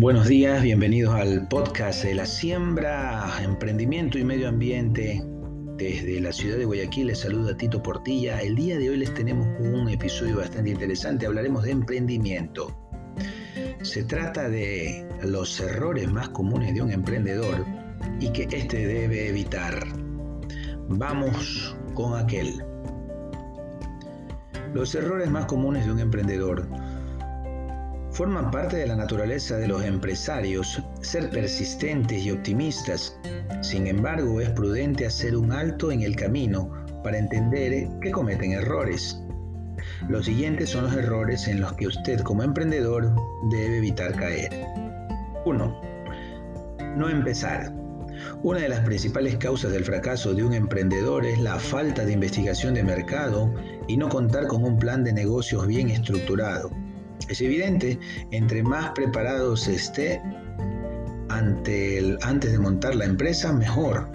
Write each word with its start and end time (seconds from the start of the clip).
Buenos 0.00 0.28
días, 0.28 0.62
bienvenidos 0.62 1.12
al 1.12 1.48
podcast 1.48 2.04
de 2.04 2.14
la 2.14 2.24
siembra, 2.24 3.32
emprendimiento 3.42 4.16
y 4.16 4.22
medio 4.22 4.48
ambiente. 4.48 5.20
Desde 5.76 6.20
la 6.20 6.30
ciudad 6.30 6.56
de 6.56 6.66
Guayaquil 6.66 7.08
les 7.08 7.18
saluda 7.18 7.56
Tito 7.56 7.82
Portilla. 7.82 8.40
El 8.40 8.54
día 8.54 8.78
de 8.78 8.90
hoy 8.90 8.98
les 8.98 9.12
tenemos 9.12 9.48
un 9.58 9.88
episodio 9.88 10.36
bastante 10.36 10.70
interesante. 10.70 11.26
Hablaremos 11.26 11.64
de 11.64 11.72
emprendimiento. 11.72 12.72
Se 13.82 14.04
trata 14.04 14.48
de 14.48 15.04
los 15.24 15.58
errores 15.58 16.08
más 16.08 16.28
comunes 16.28 16.72
de 16.74 16.82
un 16.82 16.92
emprendedor 16.92 17.66
y 18.20 18.30
que 18.30 18.46
éste 18.52 18.86
debe 18.86 19.26
evitar. 19.26 19.84
Vamos 20.90 21.76
con 21.94 22.16
aquel. 22.16 22.62
Los 24.74 24.94
errores 24.94 25.28
más 25.28 25.46
comunes 25.46 25.86
de 25.86 25.90
un 25.92 25.98
emprendedor 25.98 26.68
Forma 28.18 28.50
parte 28.50 28.78
de 28.78 28.86
la 28.88 28.96
naturaleza 28.96 29.58
de 29.58 29.68
los 29.68 29.84
empresarios 29.84 30.82
ser 31.02 31.30
persistentes 31.30 32.20
y 32.20 32.32
optimistas. 32.32 33.16
Sin 33.60 33.86
embargo, 33.86 34.40
es 34.40 34.50
prudente 34.50 35.06
hacer 35.06 35.36
un 35.36 35.52
alto 35.52 35.92
en 35.92 36.02
el 36.02 36.16
camino 36.16 36.68
para 37.04 37.16
entender 37.16 37.88
que 38.00 38.10
cometen 38.10 38.54
errores. 38.54 39.22
Los 40.08 40.24
siguientes 40.26 40.70
son 40.70 40.86
los 40.86 40.94
errores 40.96 41.46
en 41.46 41.60
los 41.60 41.74
que 41.74 41.86
usted 41.86 42.18
como 42.22 42.42
emprendedor 42.42 43.14
debe 43.52 43.78
evitar 43.78 44.12
caer. 44.16 44.66
1. 45.44 45.80
No 46.96 47.08
empezar. 47.08 47.72
Una 48.42 48.58
de 48.58 48.68
las 48.68 48.80
principales 48.80 49.36
causas 49.36 49.70
del 49.70 49.84
fracaso 49.84 50.34
de 50.34 50.42
un 50.42 50.54
emprendedor 50.54 51.24
es 51.24 51.38
la 51.38 51.60
falta 51.60 52.04
de 52.04 52.14
investigación 52.14 52.74
de 52.74 52.82
mercado 52.82 53.54
y 53.86 53.96
no 53.96 54.08
contar 54.08 54.48
con 54.48 54.64
un 54.64 54.76
plan 54.76 55.04
de 55.04 55.12
negocios 55.12 55.68
bien 55.68 55.90
estructurado. 55.90 56.87
Es 57.28 57.40
evidente, 57.40 57.98
entre 58.30 58.62
más 58.62 58.90
preparados 58.90 59.68
esté 59.68 60.22
ante 61.28 62.16
antes 62.22 62.52
de 62.52 62.58
montar 62.58 62.94
la 62.94 63.04
empresa, 63.04 63.52
mejor. 63.52 64.10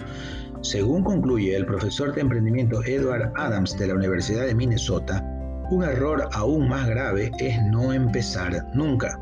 Según 0.62 1.04
concluye 1.04 1.54
el 1.54 1.66
profesor 1.66 2.14
de 2.14 2.22
emprendimiento 2.22 2.82
Edward 2.84 3.32
Adams 3.36 3.76
de 3.76 3.88
la 3.88 3.94
Universidad 3.94 4.46
de 4.46 4.54
Minnesota, 4.54 5.22
un 5.70 5.84
error 5.84 6.28
aún 6.32 6.68
más 6.68 6.88
grave 6.88 7.30
es 7.38 7.62
no 7.70 7.92
empezar 7.92 8.66
nunca. 8.74 9.20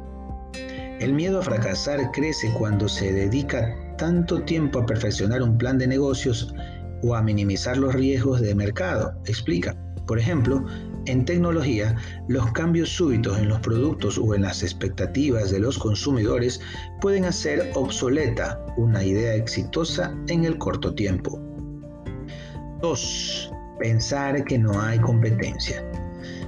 El 1.00 1.12
miedo 1.14 1.40
a 1.40 1.42
fracasar 1.42 2.12
crece 2.12 2.52
cuando 2.52 2.88
se 2.88 3.12
dedica 3.12 3.74
tanto 3.98 4.42
tiempo 4.42 4.78
a 4.78 4.86
perfeccionar 4.86 5.42
un 5.42 5.58
plan 5.58 5.78
de 5.78 5.86
negocios 5.86 6.54
o 7.02 7.14
a 7.14 7.22
minimizar 7.22 7.76
los 7.76 7.94
riesgos 7.94 8.40
de 8.40 8.54
mercado, 8.54 9.12
explica. 9.26 9.76
Por 10.06 10.18
ejemplo, 10.18 10.64
en 11.06 11.24
tecnología, 11.24 11.96
los 12.28 12.52
cambios 12.52 12.90
súbitos 12.90 13.38
en 13.38 13.48
los 13.48 13.60
productos 13.60 14.18
o 14.18 14.34
en 14.34 14.42
las 14.42 14.62
expectativas 14.62 15.50
de 15.50 15.60
los 15.60 15.78
consumidores 15.78 16.60
pueden 17.00 17.24
hacer 17.24 17.70
obsoleta 17.74 18.64
una 18.76 19.02
idea 19.02 19.34
exitosa 19.34 20.14
en 20.28 20.44
el 20.44 20.58
corto 20.58 20.94
tiempo. 20.94 21.40
2. 22.80 23.52
Pensar 23.80 24.44
que 24.44 24.58
no 24.58 24.80
hay 24.80 24.98
competencia. 24.98 25.84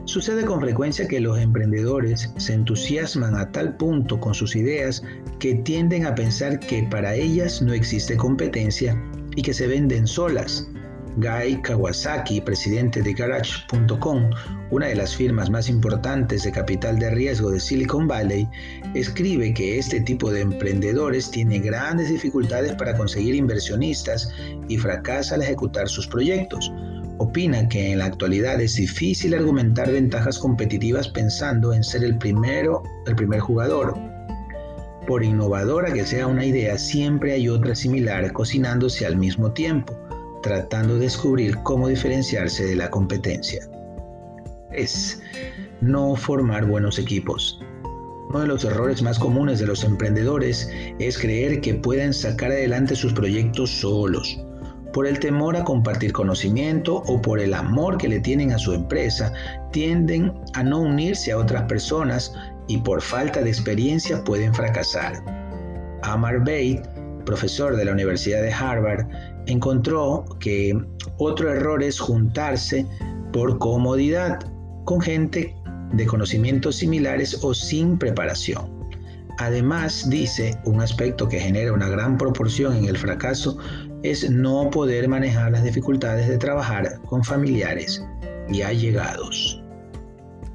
Sucede 0.04 0.44
con 0.44 0.60
frecuencia 0.60 1.08
que 1.08 1.20
los 1.20 1.38
emprendedores 1.38 2.32
se 2.36 2.52
entusiasman 2.52 3.34
a 3.36 3.50
tal 3.50 3.76
punto 3.76 4.20
con 4.20 4.34
sus 4.34 4.54
ideas 4.54 5.02
que 5.38 5.54
tienden 5.54 6.06
a 6.06 6.14
pensar 6.14 6.60
que 6.60 6.86
para 6.90 7.14
ellas 7.14 7.62
no 7.62 7.72
existe 7.72 8.16
competencia 8.16 9.00
y 9.34 9.42
que 9.42 9.54
se 9.54 9.66
venden 9.66 10.06
solas 10.06 10.68
Guy 11.16 11.62
Kawasaki, 11.62 12.40
presidente 12.40 13.00
de 13.00 13.12
Garage.com, 13.12 14.30
una 14.70 14.86
de 14.88 14.96
las 14.96 15.14
firmas 15.14 15.48
más 15.48 15.68
importantes 15.68 16.42
de 16.42 16.50
capital 16.50 16.98
de 16.98 17.10
riesgo 17.10 17.50
de 17.50 17.60
Silicon 17.60 18.08
Valley, 18.08 18.48
escribe 18.94 19.54
que 19.54 19.78
este 19.78 20.00
tipo 20.00 20.32
de 20.32 20.40
emprendedores 20.40 21.30
tiene 21.30 21.60
grandes 21.60 22.08
dificultades 22.08 22.72
para 22.74 22.96
conseguir 22.96 23.36
inversionistas 23.36 24.28
y 24.68 24.76
fracasa 24.76 25.36
al 25.36 25.42
ejecutar 25.42 25.88
sus 25.88 26.08
proyectos. 26.08 26.72
Opina 27.18 27.68
que 27.68 27.92
en 27.92 27.98
la 27.98 28.06
actualidad 28.06 28.60
es 28.60 28.74
difícil 28.74 29.34
argumentar 29.34 29.92
ventajas 29.92 30.36
competitivas 30.40 31.06
pensando 31.08 31.72
en 31.72 31.84
ser 31.84 32.02
el 32.02 32.18
primero, 32.18 32.82
el 33.06 33.14
primer 33.14 33.38
jugador. 33.38 33.96
Por 35.06 35.22
innovadora 35.22 35.92
que 35.92 36.04
sea 36.04 36.26
una 36.26 36.44
idea, 36.44 36.76
siempre 36.76 37.34
hay 37.34 37.48
otra 37.48 37.76
similar 37.76 38.32
cocinándose 38.32 39.06
al 39.06 39.16
mismo 39.16 39.52
tiempo 39.52 40.03
tratando 40.44 40.94
de 40.94 41.00
descubrir 41.00 41.56
cómo 41.62 41.88
diferenciarse 41.88 42.66
de 42.66 42.76
la 42.76 42.90
competencia. 42.90 43.66
Es 44.72 45.22
no 45.80 46.14
formar 46.16 46.66
buenos 46.66 46.98
equipos. 46.98 47.58
Uno 48.28 48.40
de 48.40 48.46
los 48.48 48.62
errores 48.64 49.00
más 49.00 49.18
comunes 49.18 49.58
de 49.58 49.66
los 49.66 49.84
emprendedores 49.84 50.70
es 50.98 51.16
creer 51.18 51.62
que 51.62 51.74
pueden 51.74 52.12
sacar 52.12 52.50
adelante 52.50 52.94
sus 52.94 53.14
proyectos 53.14 53.70
solos. 53.70 54.38
Por 54.92 55.06
el 55.06 55.18
temor 55.18 55.56
a 55.56 55.64
compartir 55.64 56.12
conocimiento 56.12 56.96
o 57.06 57.22
por 57.22 57.40
el 57.40 57.54
amor 57.54 57.96
que 57.96 58.08
le 58.08 58.20
tienen 58.20 58.52
a 58.52 58.58
su 58.58 58.74
empresa, 58.74 59.32
tienden 59.72 60.30
a 60.52 60.62
no 60.62 60.80
unirse 60.80 61.32
a 61.32 61.38
otras 61.38 61.62
personas 61.64 62.34
y 62.68 62.78
por 62.78 63.00
falta 63.00 63.40
de 63.40 63.48
experiencia 63.48 64.22
pueden 64.22 64.52
fracasar. 64.52 65.24
Amar 66.02 66.40
Bate, 66.40 66.82
profesor 67.24 67.76
de 67.76 67.84
la 67.84 67.92
Universidad 67.92 68.42
de 68.42 68.52
Harvard, 68.52 69.06
encontró 69.46 70.24
que 70.40 70.78
otro 71.18 71.50
error 71.52 71.82
es 71.82 71.98
juntarse 71.98 72.86
por 73.32 73.58
comodidad 73.58 74.38
con 74.84 75.00
gente 75.00 75.54
de 75.92 76.06
conocimientos 76.06 76.76
similares 76.76 77.38
o 77.42 77.54
sin 77.54 77.98
preparación. 77.98 78.72
Además, 79.38 80.08
dice, 80.08 80.56
un 80.64 80.80
aspecto 80.80 81.28
que 81.28 81.40
genera 81.40 81.72
una 81.72 81.88
gran 81.88 82.16
proporción 82.16 82.76
en 82.76 82.84
el 82.84 82.96
fracaso 82.96 83.58
es 84.02 84.30
no 84.30 84.70
poder 84.70 85.08
manejar 85.08 85.50
las 85.50 85.64
dificultades 85.64 86.28
de 86.28 86.38
trabajar 86.38 87.00
con 87.06 87.24
familiares 87.24 88.04
y 88.48 88.62
allegados. 88.62 89.60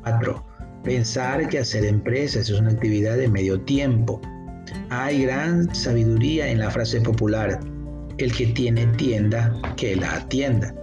4. 0.04 0.46
Pensar 0.84 1.50
que 1.50 1.60
hacer 1.60 1.84
empresas 1.84 2.50
es 2.50 2.58
una 2.58 2.70
actividad 2.70 3.18
de 3.18 3.28
medio 3.28 3.60
tiempo. 3.62 4.22
Hay 4.90 5.24
gran 5.24 5.74
sabiduría 5.74 6.50
en 6.50 6.60
la 6.60 6.72
frase 6.72 7.02
popular, 7.02 7.60
el 8.18 8.34
que 8.34 8.48
tiene 8.48 8.86
tienda 8.98 9.56
que 9.76 9.96
la 9.96 10.16
atienda. 10.16 10.74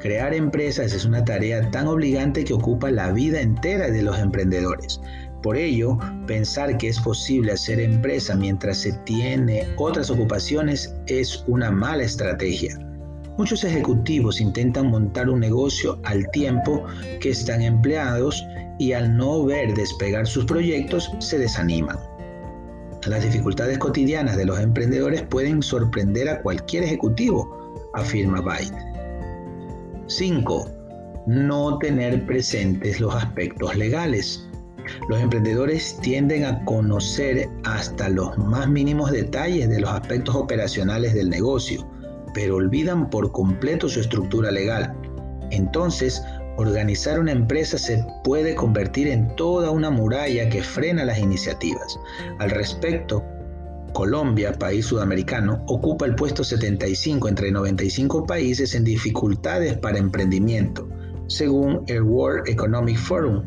Crear 0.00 0.32
empresas 0.32 0.92
es 0.92 1.04
una 1.04 1.24
tarea 1.24 1.70
tan 1.70 1.88
obligante 1.88 2.44
que 2.44 2.54
ocupa 2.54 2.90
la 2.90 3.10
vida 3.10 3.40
entera 3.40 3.90
de 3.90 4.02
los 4.02 4.18
emprendedores. 4.18 5.00
Por 5.42 5.56
ello, 5.56 5.98
pensar 6.26 6.76
que 6.78 6.88
es 6.88 6.98
posible 7.00 7.52
hacer 7.52 7.80
empresa 7.80 8.34
mientras 8.34 8.78
se 8.78 8.92
tiene 9.04 9.66
otras 9.76 10.10
ocupaciones 10.10 10.94
es 11.06 11.44
una 11.46 11.70
mala 11.70 12.04
estrategia. 12.04 12.78
Muchos 13.38 13.62
ejecutivos 13.62 14.40
intentan 14.40 14.90
montar 14.90 15.28
un 15.28 15.38
negocio 15.38 16.00
al 16.04 16.28
tiempo 16.32 16.84
que 17.20 17.30
están 17.30 17.62
empleados 17.62 18.44
y 18.80 18.92
al 18.92 19.16
no 19.16 19.44
ver 19.44 19.74
despegar 19.74 20.26
sus 20.26 20.44
proyectos 20.44 21.10
se 21.20 21.38
desaniman. 21.38 21.98
Las 23.08 23.22
dificultades 23.22 23.78
cotidianas 23.78 24.36
de 24.36 24.44
los 24.44 24.60
emprendedores 24.60 25.22
pueden 25.22 25.62
sorprender 25.62 26.28
a 26.28 26.42
cualquier 26.42 26.84
ejecutivo, 26.84 27.90
afirma 27.94 28.42
Byte. 28.42 28.76
5. 30.08 30.70
No 31.26 31.78
tener 31.78 32.26
presentes 32.26 33.00
los 33.00 33.14
aspectos 33.14 33.74
legales. 33.76 34.46
Los 35.08 35.20
emprendedores 35.20 35.98
tienden 36.02 36.44
a 36.44 36.62
conocer 36.66 37.48
hasta 37.64 38.10
los 38.10 38.36
más 38.36 38.68
mínimos 38.68 39.10
detalles 39.10 39.70
de 39.70 39.80
los 39.80 39.90
aspectos 39.90 40.34
operacionales 40.34 41.14
del 41.14 41.30
negocio, 41.30 41.88
pero 42.34 42.56
olvidan 42.56 43.08
por 43.08 43.32
completo 43.32 43.88
su 43.88 44.00
estructura 44.00 44.50
legal. 44.50 44.94
Entonces, 45.50 46.22
Organizar 46.58 47.20
una 47.20 47.30
empresa 47.30 47.78
se 47.78 48.04
puede 48.24 48.56
convertir 48.56 49.06
en 49.06 49.32
toda 49.36 49.70
una 49.70 49.90
muralla 49.90 50.48
que 50.48 50.60
frena 50.60 51.04
las 51.04 51.20
iniciativas. 51.20 52.00
Al 52.40 52.50
respecto, 52.50 53.24
Colombia, 53.92 54.52
país 54.52 54.86
sudamericano, 54.86 55.62
ocupa 55.68 56.04
el 56.04 56.16
puesto 56.16 56.42
75 56.42 57.28
entre 57.28 57.52
95 57.52 58.26
países 58.26 58.74
en 58.74 58.82
dificultades 58.82 59.78
para 59.78 59.98
emprendimiento, 59.98 60.88
según 61.28 61.84
el 61.86 62.02
World 62.02 62.48
Economic 62.48 62.98
Forum. 62.98 63.44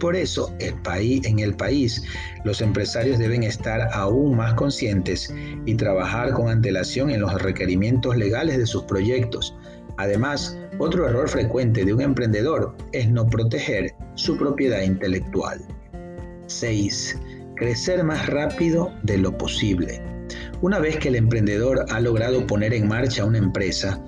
Por 0.00 0.16
eso, 0.16 0.52
en 0.58 1.38
el 1.38 1.54
país, 1.54 2.02
los 2.42 2.60
empresarios 2.60 3.18
deben 3.20 3.44
estar 3.44 3.88
aún 3.92 4.36
más 4.36 4.54
conscientes 4.54 5.32
y 5.64 5.76
trabajar 5.76 6.32
con 6.32 6.48
antelación 6.48 7.10
en 7.10 7.20
los 7.20 7.40
requerimientos 7.40 8.16
legales 8.16 8.58
de 8.58 8.66
sus 8.66 8.82
proyectos. 8.82 9.54
Además, 9.96 10.58
otro 10.78 11.08
error 11.08 11.28
frecuente 11.28 11.84
de 11.84 11.94
un 11.94 12.02
emprendedor 12.02 12.76
es 12.92 13.08
no 13.08 13.26
proteger 13.26 13.94
su 14.14 14.36
propiedad 14.36 14.82
intelectual. 14.82 15.60
6. 16.46 17.18
Crecer 17.56 18.04
más 18.04 18.26
rápido 18.26 18.92
de 19.02 19.18
lo 19.18 19.36
posible. 19.36 20.02
Una 20.60 20.78
vez 20.78 20.96
que 20.98 21.08
el 21.08 21.16
emprendedor 21.16 21.86
ha 21.90 22.00
logrado 22.00 22.46
poner 22.46 22.74
en 22.74 22.88
marcha 22.88 23.24
una 23.24 23.38
empresa, 23.38 24.00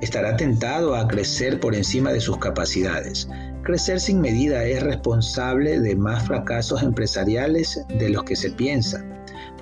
estará 0.00 0.36
tentado 0.36 0.94
a 0.94 1.08
crecer 1.08 1.60
por 1.60 1.74
encima 1.74 2.12
de 2.12 2.20
sus 2.20 2.38
capacidades. 2.38 3.28
Crecer 3.62 4.00
sin 4.00 4.20
medida 4.20 4.64
es 4.64 4.82
responsable 4.82 5.80
de 5.80 5.96
más 5.96 6.26
fracasos 6.26 6.82
empresariales 6.82 7.84
de 7.98 8.10
los 8.10 8.24
que 8.24 8.36
se 8.36 8.50
piensa. 8.50 9.04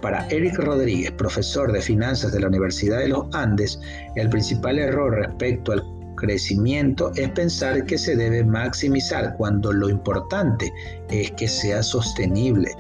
Para 0.03 0.27
Eric 0.29 0.59
Rodríguez, 0.59 1.13
profesor 1.13 1.73
de 1.73 1.81
finanzas 1.81 2.33
de 2.33 2.41
la 2.41 2.49
Universidad 2.49 2.99
de 2.99 3.09
los 3.09 3.27
Andes, 3.33 3.81
el 4.17 4.29
principal 4.29 4.79
error 4.79 5.15
respecto 5.15 5.73
al 5.73 5.94
crecimiento 6.25 7.13
es 7.17 7.29
pensar 7.31 7.85
que 7.85 7.99
se 7.99 8.17
debe 8.17 8.43
maximizar 8.45 9.37
cuando 9.37 9.73
lo 9.73 9.91
importante 9.91 10.73
es 11.11 11.31
que 11.33 11.47
sea 11.47 11.83
sostenible. 11.83 12.71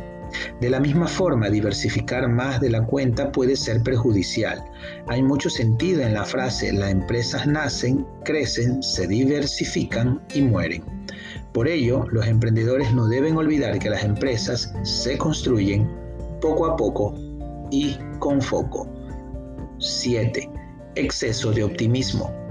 De 0.62 0.70
la 0.70 0.80
misma 0.80 1.06
forma, 1.06 1.50
diversificar 1.50 2.26
más 2.28 2.58
de 2.60 2.70
la 2.70 2.86
cuenta 2.86 3.30
puede 3.30 3.54
ser 3.54 3.82
perjudicial. 3.82 4.64
Hay 5.08 5.22
mucho 5.22 5.50
sentido 5.50 6.00
en 6.00 6.14
la 6.14 6.24
frase 6.24 6.72
las 6.72 6.90
empresas 6.90 7.46
nacen, 7.46 8.06
crecen, 8.24 8.82
se 8.82 9.06
diversifican 9.06 10.22
y 10.34 10.40
mueren. 10.40 10.82
Por 11.52 11.68
ello, 11.68 12.06
los 12.10 12.26
emprendedores 12.26 12.92
no 12.94 13.06
deben 13.06 13.36
olvidar 13.36 13.78
que 13.78 13.90
las 13.90 14.04
empresas 14.04 14.74
se 14.82 15.18
construyen 15.18 15.88
poco 16.40 16.66
a 16.66 16.76
poco 16.76 17.14
y 17.70 17.96
con 18.18 18.40
foco. 18.40 18.88
7. 19.78 20.50
Exceso 20.96 21.52
de 21.52 21.62
optimismo. 21.62 22.43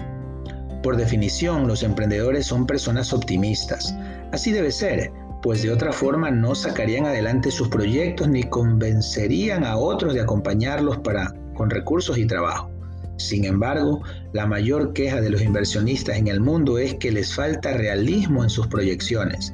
Por 0.83 0.97
definición, 0.97 1.65
los 1.65 1.81
emprendedores 1.81 2.45
son 2.45 2.67
personas 2.67 3.13
optimistas. 3.13 3.95
Así 4.33 4.51
debe 4.51 4.69
ser, 4.69 5.11
pues 5.41 5.63
de 5.63 5.71
otra 5.71 5.93
forma 5.93 6.29
no 6.29 6.55
sacarían 6.55 7.05
adelante 7.05 7.51
sus 7.51 7.69
proyectos 7.69 8.27
ni 8.27 8.43
convencerían 8.43 9.63
a 9.63 9.77
otros 9.77 10.13
de 10.13 10.19
acompañarlos 10.19 10.97
para 10.97 11.33
con 11.53 11.69
recursos 11.69 12.17
y 12.17 12.27
trabajo. 12.27 12.69
Sin 13.15 13.45
embargo, 13.45 14.01
la 14.33 14.45
mayor 14.45 14.91
queja 14.91 15.21
de 15.21 15.29
los 15.29 15.41
inversionistas 15.41 16.17
en 16.17 16.27
el 16.27 16.41
mundo 16.41 16.77
es 16.77 16.95
que 16.95 17.11
les 17.11 17.33
falta 17.33 17.73
realismo 17.73 18.43
en 18.43 18.49
sus 18.49 18.67
proyecciones. 18.67 19.53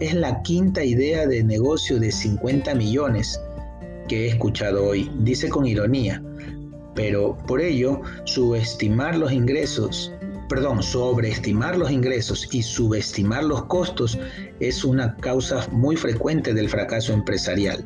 Es 0.00 0.14
la 0.14 0.42
quinta 0.42 0.82
idea 0.82 1.26
de 1.26 1.44
negocio 1.44 2.00
de 2.00 2.12
50 2.12 2.74
millones 2.74 3.38
que 4.08 4.24
he 4.24 4.28
escuchado 4.28 4.86
hoy, 4.86 5.10
dice 5.20 5.50
con 5.50 5.66
ironía, 5.66 6.22
pero 6.94 7.36
por 7.46 7.60
ello 7.60 8.00
subestimar 8.24 9.16
los 9.16 9.32
ingresos 9.32 10.12
perdón, 10.52 10.82
sobreestimar 10.82 11.78
los 11.78 11.90
ingresos 11.90 12.46
y 12.52 12.62
subestimar 12.62 13.42
los 13.42 13.64
costos 13.64 14.18
es 14.60 14.84
una 14.84 15.16
causa 15.16 15.66
muy 15.70 15.96
frecuente 15.96 16.52
del 16.52 16.68
fracaso 16.68 17.14
empresarial. 17.14 17.82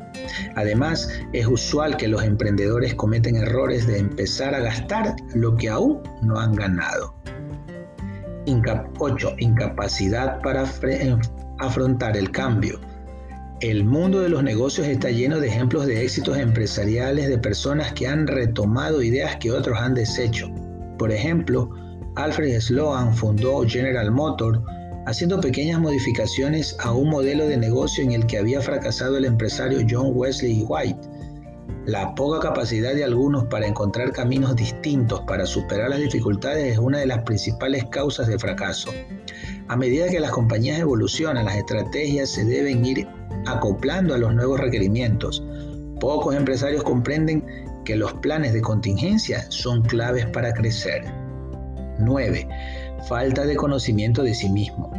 Además, 0.57 1.07
es 1.31 1.47
usual 1.47 1.95
que 1.95 2.09
los 2.09 2.23
emprendedores 2.23 2.93
cometen 2.93 3.37
errores 3.37 3.87
de 3.87 3.99
empezar 3.99 4.53
a 4.53 4.59
gastar 4.59 5.15
lo 5.33 5.55
que 5.55 5.69
aún 5.69 6.01
no 6.21 6.37
han 6.37 6.55
ganado. 6.55 7.15
8. 8.99 9.35
Incapacidad 9.37 10.41
para 10.41 10.65
afrontar 11.59 12.17
el 12.17 12.31
cambio. 12.31 12.81
El 13.61 13.85
mundo 13.85 14.19
de 14.19 14.27
los 14.27 14.43
negocios 14.43 14.87
está 14.87 15.09
lleno 15.09 15.39
de 15.39 15.47
ejemplos 15.47 15.85
de 15.85 16.03
éxitos 16.03 16.37
empresariales 16.37 17.29
de 17.29 17.37
personas 17.37 17.93
que 17.93 18.09
han 18.09 18.27
retomado 18.27 19.01
ideas 19.01 19.37
que 19.37 19.53
otros 19.53 19.79
han 19.79 19.93
deshecho. 19.93 20.49
Por 20.97 21.13
ejemplo, 21.13 21.69
Alfred 22.17 22.59
Sloan 22.59 23.13
fundó 23.13 23.61
General 23.67 24.09
Motors 24.09 24.59
haciendo 25.05 25.39
pequeñas 25.39 25.79
modificaciones 25.79 26.75
a 26.79 26.91
un 26.91 27.11
modelo 27.11 27.47
de 27.47 27.57
negocio 27.57 28.03
en 28.03 28.11
el 28.11 28.25
que 28.25 28.39
había 28.39 28.59
fracasado 28.59 29.17
el 29.17 29.25
empresario 29.25 29.85
John 29.87 30.13
Wesley 30.15 30.65
White. 30.67 30.99
La 31.85 32.15
poca 32.15 32.39
capacidad 32.39 32.95
de 32.95 33.03
algunos 33.03 33.45
para 33.45 33.67
encontrar 33.67 34.11
caminos 34.13 34.55
distintos 34.55 35.21
para 35.27 35.45
superar 35.45 35.91
las 35.91 35.99
dificultades 35.99 36.73
es 36.73 36.79
una 36.79 36.97
de 36.97 37.05
las 37.05 37.19
principales 37.19 37.85
causas 37.91 38.27
de 38.27 38.39
fracaso. 38.39 38.91
A 39.67 39.77
medida 39.77 40.09
que 40.09 40.19
las 40.19 40.31
compañías 40.31 40.79
evolucionan, 40.79 41.45
las 41.45 41.57
estrategias 41.57 42.31
se 42.31 42.45
deben 42.45 42.83
ir 42.83 43.07
acoplando 43.45 44.15
a 44.15 44.17
los 44.17 44.33
nuevos 44.33 44.59
requerimientos. 44.59 45.43
Pocos 45.99 46.35
empresarios 46.35 46.83
comprenden 46.83 47.45
que 47.85 47.95
los 47.95 48.11
planes 48.15 48.53
de 48.53 48.61
contingencia 48.61 49.45
son 49.49 49.83
claves 49.83 50.25
para 50.25 50.51
crecer. 50.51 51.03
9. 51.99 52.47
Falta 53.07 53.45
de 53.45 53.55
conocimiento 53.55 54.23
de 54.23 54.33
sí 54.33 54.49
mismo. 54.49 54.91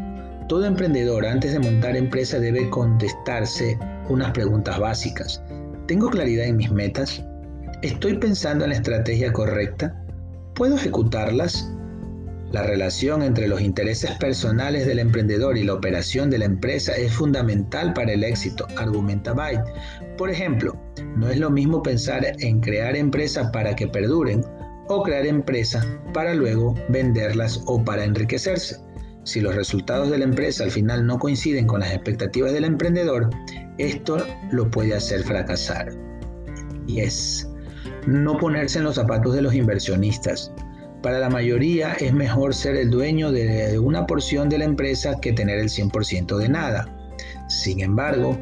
Todo 0.49 0.65
emprendedor 0.65 1.27
antes 1.27 1.53
de 1.53 1.59
montar 1.59 1.97
empresa 1.97 2.39
debe 2.39 2.71
contestarse 2.71 3.79
unas 4.09 4.33
preguntas 4.33 4.79
básicas. 4.79 5.43
¿Tengo 5.87 6.09
claridad 6.09 6.47
en 6.47 6.57
mis 6.57 6.71
metas? 6.71 7.25
¿Estoy 7.83 8.19
pensando 8.19 8.65
en 8.65 8.71
la 8.71 8.77
estrategia 8.77 9.33
correcta? 9.33 10.03
¿Puedo 10.55 10.77
ejecutarlas? 10.77 11.71
La 12.51 12.63
relación 12.63 13.23
entre 13.23 13.47
los 13.47 13.61
intereses 13.61 14.13
personales 14.13 14.87
del 14.87 15.01
emprendedor 15.01 15.59
y 15.59 15.65
la 15.65 15.75
operación 15.75 16.31
de 16.31 16.39
la 16.39 16.47
empresa 16.47 16.93
es 16.97 17.13
fundamental 17.13 17.93
para 17.93 18.13
el 18.13 18.25
éxito, 18.25 18.67
argumenta 18.79 19.35
Byte. 19.35 19.65
Por 20.17 20.31
ejemplo, 20.31 20.75
no 21.17 21.29
es 21.29 21.39
lo 21.39 21.51
mismo 21.51 21.83
pensar 21.83 22.25
en 22.39 22.61
crear 22.61 22.97
empresas 22.97 23.51
para 23.51 23.77
que 23.77 23.87
perduren 23.87 24.43
o 24.89 25.03
crear 25.03 25.27
empresas 25.27 25.87
para 26.13 26.35
luego 26.35 26.75
venderlas 26.89 27.63
o 27.67 27.85
para 27.85 28.05
enriquecerse. 28.05 28.77
Si 29.25 29.41
los 29.41 29.55
resultados 29.55 30.11
de 30.11 30.19
la 30.19 30.25
empresa 30.25 30.65
al 30.65 30.71
final 30.71 31.07
no 31.07 31.19
coinciden 31.19 31.67
con 31.67 31.81
las 31.81 31.93
expectativas 31.93 32.53
del 32.53 32.65
emprendedor, 32.65 33.31
esto 33.77 34.27
lo 34.51 34.71
puede 34.71 34.95
hacer 34.95 35.23
fracasar. 35.23 35.93
Y 36.87 37.01
es 37.01 37.49
no 38.07 38.39
ponerse 38.39 38.79
en 38.79 38.85
los 38.85 38.95
zapatos 38.95 39.35
de 39.35 39.43
los 39.43 39.55
inversionistas. 39.55 40.53
Para 41.03 41.19
la 41.19 41.29
mayoría 41.29 41.93
es 41.95 42.13
mejor 42.13 42.55
ser 42.55 42.77
el 42.77 42.91
dueño 42.91 43.31
de 43.31 43.79
una 43.79 44.07
porción 44.07 44.49
de 44.49 44.59
la 44.59 44.65
empresa 44.65 45.21
que 45.21 45.33
tener 45.33 45.59
el 45.59 45.69
100% 45.69 46.39
de 46.39 46.49
nada. 46.49 46.89
Sin 47.49 47.81
embargo, 47.81 48.39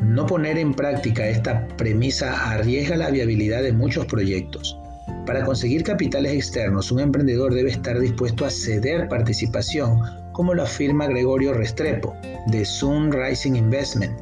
no 0.00 0.26
poner 0.26 0.58
en 0.58 0.74
práctica 0.74 1.26
esta 1.28 1.66
premisa 1.76 2.50
arriesga 2.50 2.96
la 2.96 3.10
viabilidad 3.10 3.62
de 3.62 3.72
muchos 3.72 4.06
proyectos. 4.06 4.78
Para 5.26 5.42
conseguir 5.42 5.84
capitales 5.84 6.34
externos, 6.34 6.92
un 6.92 7.00
emprendedor 7.00 7.54
debe 7.54 7.70
estar 7.70 7.98
dispuesto 7.98 8.44
a 8.44 8.50
ceder 8.50 9.08
participación, 9.08 9.98
como 10.32 10.52
lo 10.52 10.64
afirma 10.64 11.06
Gregorio 11.06 11.54
Restrepo, 11.54 12.14
de 12.48 12.64
Sun 12.66 13.10
Rising 13.10 13.54
Investment. 13.54 14.12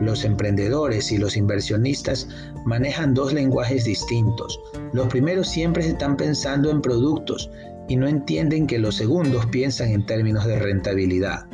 Los 0.00 0.24
emprendedores 0.24 1.10
y 1.10 1.18
los 1.18 1.36
inversionistas 1.36 2.28
manejan 2.64 3.12
dos 3.12 3.32
lenguajes 3.32 3.84
distintos. 3.84 4.60
Los 4.92 5.08
primeros 5.08 5.48
siempre 5.48 5.84
están 5.84 6.16
pensando 6.16 6.70
en 6.70 6.80
productos 6.80 7.50
y 7.88 7.96
no 7.96 8.06
entienden 8.06 8.68
que 8.68 8.78
los 8.78 8.94
segundos 8.94 9.46
piensan 9.46 9.90
en 9.90 10.06
términos 10.06 10.46
de 10.46 10.60
rentabilidad. 10.60 11.44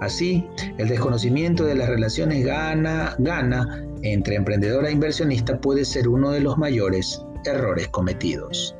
Así, 0.00 0.46
el 0.78 0.88
desconocimiento 0.88 1.64
de 1.64 1.74
las 1.74 1.90
relaciones 1.90 2.46
gana-gana 2.46 3.84
entre 4.02 4.36
emprendedor 4.36 4.86
e 4.86 4.92
inversionista 4.92 5.60
puede 5.60 5.84
ser 5.84 6.08
uno 6.08 6.30
de 6.30 6.40
los 6.40 6.56
mayores 6.56 7.20
errores 7.44 7.88
cometidos. 7.88 8.74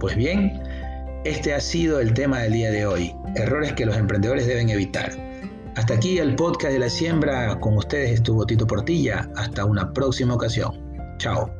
Pues 0.00 0.16
bien, 0.16 0.62
este 1.24 1.54
ha 1.54 1.60
sido 1.60 2.00
el 2.00 2.14
tema 2.14 2.40
del 2.40 2.52
día 2.52 2.70
de 2.70 2.86
hoy, 2.86 3.14
errores 3.34 3.72
que 3.72 3.86
los 3.86 3.96
emprendedores 3.96 4.46
deben 4.46 4.68
evitar. 4.68 5.10
Hasta 5.76 5.94
aquí 5.94 6.18
el 6.18 6.36
podcast 6.36 6.72
de 6.72 6.78
la 6.78 6.90
siembra, 6.90 7.58
con 7.60 7.76
ustedes 7.76 8.12
estuvo 8.12 8.46
Tito 8.46 8.66
Portilla, 8.66 9.28
hasta 9.36 9.64
una 9.64 9.92
próxima 9.92 10.34
ocasión. 10.34 10.72
Chao. 11.18 11.55